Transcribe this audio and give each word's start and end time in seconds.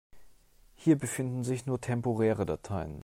Hier 0.73 0.97
befinden 0.97 1.43
sich 1.43 1.67
nur 1.67 1.79
temporäre 1.79 2.47
Dateien. 2.47 2.99